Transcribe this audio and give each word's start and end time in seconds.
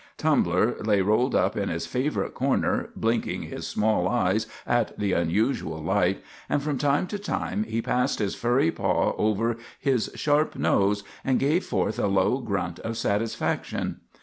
Tumbler 0.17 0.77
lay 0.83 0.99
rolled 1.01 1.35
up 1.35 1.55
in 1.55 1.69
his 1.69 1.85
favorite 1.85 2.33
corner, 2.33 2.89
blinking 2.95 3.43
his 3.43 3.67
small 3.67 4.07
eyes 4.07 4.47
at 4.65 4.97
the 4.97 5.13
unusual 5.13 5.77
light, 5.79 6.23
and 6.49 6.59
from 6.63 6.79
time 6.79 7.05
to 7.05 7.19
time 7.19 7.65
he 7.65 7.83
passed 7.83 8.17
his 8.17 8.33
furry 8.33 8.71
paw 8.71 9.13
over 9.19 9.57
his 9.79 10.09
sharp 10.15 10.55
nose 10.55 11.03
and 11.23 11.37
gave 11.39 11.63
forth 11.63 11.99
a 11.99 12.07
low 12.07 12.39
grunt 12.39 12.79
of 12.79 12.97
satisfaction. 12.97 13.99